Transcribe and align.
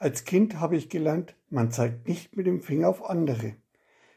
Als 0.00 0.24
Kind 0.24 0.60
habe 0.60 0.76
ich 0.76 0.90
gelernt, 0.90 1.34
man 1.50 1.72
zeigt 1.72 2.06
nicht 2.06 2.36
mit 2.36 2.46
dem 2.46 2.62
Finger 2.62 2.88
auf 2.88 3.10
andere. 3.10 3.56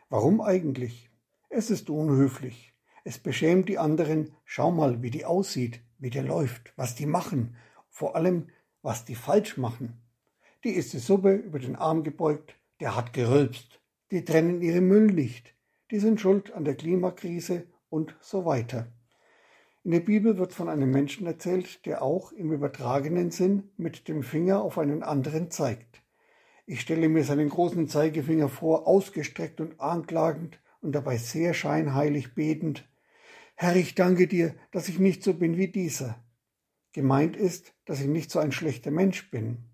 Warum 0.09 0.39
eigentlich? 0.39 1.09
Es 1.49 1.71
ist 1.71 1.89
unhöflich. 1.89 2.75
Es 3.03 3.17
beschämt 3.17 3.67
die 3.67 3.79
anderen. 3.79 4.31
Schau 4.45 4.69
mal, 4.69 5.01
wie 5.01 5.09
die 5.09 5.25
aussieht, 5.25 5.81
wie 5.97 6.11
der 6.11 6.21
läuft, 6.21 6.71
was 6.75 6.93
die 6.93 7.07
machen, 7.07 7.55
vor 7.89 8.15
allem, 8.15 8.49
was 8.83 9.05
die 9.05 9.15
falsch 9.15 9.57
machen. 9.57 9.99
Die 10.63 10.69
ist 10.69 10.93
die 10.93 10.99
Suppe 10.99 11.33
über 11.33 11.57
den 11.57 11.75
Arm 11.75 12.03
gebeugt, 12.03 12.55
der 12.79 12.95
hat 12.95 13.11
gerülpst. 13.11 13.81
Die 14.11 14.23
trennen 14.23 14.61
ihre 14.61 14.81
Müll 14.81 15.07
nicht. 15.07 15.55
Die 15.89 15.97
sind 15.97 16.21
schuld 16.21 16.53
an 16.53 16.63
der 16.63 16.75
Klimakrise 16.75 17.65
und 17.89 18.15
so 18.21 18.45
weiter. 18.45 18.91
In 19.83 19.91
der 19.91 19.99
Bibel 20.01 20.37
wird 20.37 20.53
von 20.53 20.69
einem 20.69 20.91
Menschen 20.91 21.25
erzählt, 21.25 21.87
der 21.87 22.03
auch 22.03 22.31
im 22.33 22.51
übertragenen 22.51 23.31
Sinn 23.31 23.71
mit 23.77 24.07
dem 24.07 24.21
Finger 24.21 24.61
auf 24.61 24.77
einen 24.77 25.01
anderen 25.01 25.49
zeigt. 25.49 26.03
Ich 26.67 26.81
stelle 26.81 27.09
mir 27.09 27.23
seinen 27.23 27.49
großen 27.49 27.87
Zeigefinger 27.87 28.47
vor, 28.47 28.87
ausgestreckt 28.87 29.59
und 29.59 29.79
anklagend 29.81 30.59
und 30.81 30.93
dabei 30.93 31.17
sehr 31.17 31.55
scheinheilig 31.55 32.35
betend. 32.35 32.87
Herr, 33.55 33.75
ich 33.75 33.95
danke 33.95 34.27
dir, 34.27 34.53
dass 34.71 34.87
ich 34.87 34.99
nicht 34.99 35.23
so 35.23 35.33
bin 35.33 35.57
wie 35.57 35.69
dieser. 35.69 36.23
Gemeint 36.93 37.35
ist, 37.35 37.73
dass 37.85 38.01
ich 38.01 38.07
nicht 38.07 38.29
so 38.29 38.37
ein 38.37 38.51
schlechter 38.51 38.91
Mensch 38.91 39.31
bin. 39.31 39.65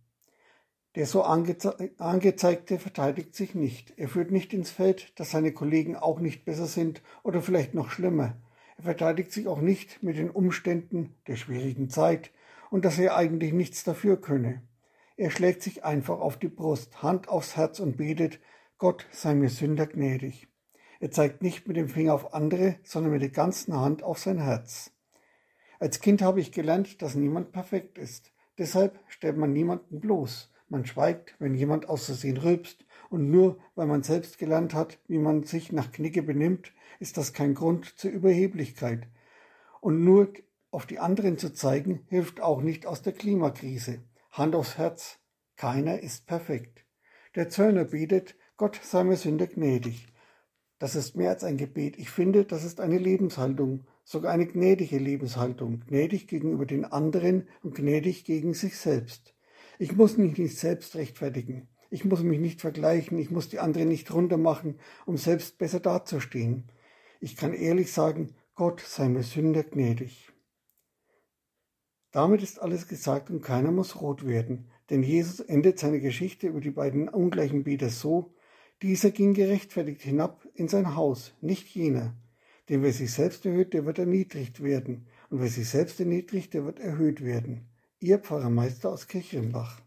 Der 0.95 1.05
so 1.05 1.23
angeze 1.23 1.91
angezeigte 1.97 2.79
verteidigt 2.79 3.35
sich 3.35 3.55
nicht. 3.55 3.93
Er 3.97 4.07
führt 4.07 4.31
nicht 4.31 4.53
ins 4.53 4.69
Feld, 4.69 5.11
dass 5.19 5.31
seine 5.31 5.51
Kollegen 5.51 5.97
auch 5.97 6.21
nicht 6.21 6.45
besser 6.45 6.65
sind 6.65 7.01
oder 7.23 7.41
vielleicht 7.41 7.73
noch 7.73 7.89
schlimmer. 7.89 8.37
Er 8.77 8.83
verteidigt 8.83 9.31
sich 9.31 9.47
auch 9.47 9.59
nicht 9.59 10.03
mit 10.03 10.17
den 10.17 10.29
Umständen 10.29 11.15
der 11.27 11.35
schwierigen 11.35 11.89
Zeit 11.89 12.31
und 12.69 12.85
dass 12.85 12.99
er 12.99 13.15
eigentlich 13.15 13.53
nichts 13.53 13.83
dafür 13.83 14.21
könne. 14.21 14.61
Er 15.15 15.31
schlägt 15.31 15.63
sich 15.63 15.83
einfach 15.83 16.19
auf 16.19 16.37
die 16.37 16.47
Brust, 16.47 17.01
Hand 17.01 17.27
aufs 17.27 17.57
Herz 17.57 17.79
und 17.79 17.97
betet, 17.97 18.39
Gott 18.77 19.07
sei 19.11 19.33
mir 19.33 19.49
Sünder 19.49 19.87
gnädig. 19.87 20.47
Er 20.99 21.09
zeigt 21.09 21.41
nicht 21.41 21.67
mit 21.67 21.75
dem 21.75 21.89
Finger 21.89 22.13
auf 22.13 22.35
andere, 22.35 22.75
sondern 22.83 23.13
mit 23.13 23.21
der 23.23 23.29
ganzen 23.29 23.75
Hand 23.75 24.03
auf 24.03 24.19
sein 24.19 24.39
Herz. 24.39 24.91
Als 25.79 25.99
Kind 25.99 26.21
habe 26.21 26.39
ich 26.39 26.51
gelernt, 26.51 27.01
dass 27.01 27.15
niemand 27.15 27.51
perfekt 27.51 27.97
ist. 27.97 28.31
Deshalb 28.59 28.99
stellt 29.07 29.37
man 29.37 29.53
niemanden 29.53 29.99
bloß. 29.99 30.51
Man 30.69 30.85
schweigt, 30.85 31.35
wenn 31.39 31.55
jemand 31.55 31.89
aus 31.89 32.05
Versehen 32.05 32.37
rülpst 32.37 32.85
und 33.09 33.29
nur 33.29 33.57
weil 33.75 33.87
man 33.87 34.03
selbst 34.03 34.37
gelernt 34.37 34.73
hat, 34.73 34.99
wie 35.07 35.17
man 35.17 35.43
sich 35.43 35.71
nach 35.71 35.91
Knicke 35.91 36.23
benimmt, 36.23 36.73
ist 36.99 37.17
das 37.17 37.33
kein 37.33 37.53
Grund 37.53 37.97
zur 37.97 38.11
Überheblichkeit. 38.11 39.07
Und 39.81 40.03
nur 40.03 40.33
auf 40.71 40.85
die 40.85 40.99
anderen 40.99 41.37
zu 41.37 41.53
zeigen, 41.53 42.05
hilft 42.07 42.41
auch 42.41 42.61
nicht 42.61 42.85
aus 42.85 43.01
der 43.01 43.13
Klimakrise. 43.13 44.01
Hand 44.31 44.55
aufs 44.55 44.77
Herz, 44.77 45.19
keiner 45.55 45.99
ist 46.01 46.27
perfekt. 46.27 46.85
Der 47.35 47.49
Zöllner 47.49 47.85
betet, 47.85 48.35
Gott 48.57 48.79
sei 48.83 49.03
mir 49.03 49.15
Sünder 49.15 49.47
gnädig. 49.47 50.07
Das 50.79 50.95
ist 50.95 51.15
mehr 51.15 51.31
als 51.31 51.43
ein 51.43 51.57
Gebet. 51.57 51.97
Ich 51.97 52.09
finde, 52.09 52.45
das 52.45 52.63
ist 52.63 52.79
eine 52.79 52.99
Lebenshaltung, 52.99 53.85
sogar 54.03 54.31
eine 54.31 54.45
gnädige 54.45 54.99
Lebenshaltung, 54.99 55.81
gnädig 55.87 56.27
gegenüber 56.27 56.65
den 56.65 56.85
anderen 56.85 57.47
und 57.63 57.75
gnädig 57.75 58.25
gegen 58.25 58.53
sich 58.53 58.77
selbst. 58.77 59.33
Ich 59.79 59.95
muss 59.95 60.17
mich 60.17 60.37
nicht 60.37 60.57
selbst 60.57 60.95
rechtfertigen. 60.95 61.67
Ich 61.89 62.05
muss 62.05 62.21
mich 62.21 62.39
nicht 62.39 62.61
vergleichen, 62.61 63.17
ich 63.17 63.31
muss 63.31 63.49
die 63.49 63.59
anderen 63.59 63.87
nicht 63.87 64.13
runtermachen, 64.13 64.79
um 65.05 65.17
selbst 65.17 65.57
besser 65.57 65.79
dazustehen. 65.79 66.69
Ich 67.19 67.35
kann 67.35 67.53
ehrlich 67.53 67.91
sagen, 67.91 68.35
Gott 68.55 68.81
sei 68.81 69.07
mir 69.07 69.23
Sünder 69.23 69.63
gnädig. 69.63 70.31
Damit 72.11 72.41
ist 72.41 72.59
alles 72.59 72.87
gesagt 72.87 73.29
und 73.29 73.41
keiner 73.41 73.71
muss 73.71 74.01
rot 74.01 74.25
werden, 74.25 74.69
denn 74.89 75.03
Jesus 75.03 75.39
endet 75.39 75.79
seine 75.79 75.99
Geschichte 75.99 76.47
über 76.47 76.61
die 76.61 76.71
beiden 76.71 77.09
ungleichen 77.09 77.63
Beter 77.63 77.89
so, 77.89 78.33
dieser 78.81 79.11
ging 79.11 79.33
gerechtfertigt 79.33 80.01
hinab 80.01 80.47
in 80.53 80.67
sein 80.67 80.95
Haus, 80.95 81.33
nicht 81.41 81.67
jener. 81.67 82.15
Denn 82.69 82.83
wer 82.83 82.93
sich 82.93 83.11
selbst 83.11 83.45
erhöht, 83.45 83.73
der 83.73 83.85
wird 83.85 83.99
erniedrigt 83.99 84.61
werden, 84.61 85.07
und 85.29 85.41
wer 85.41 85.47
sich 85.47 85.69
selbst 85.69 85.99
erniedrigt, 85.99 86.53
der 86.53 86.65
wird 86.65 86.79
erhöht 86.79 87.23
werden. 87.23 87.67
Ihr 87.99 88.19
Pfarrermeister 88.19 88.89
aus 88.89 89.07
Kirchenbach. 89.07 89.81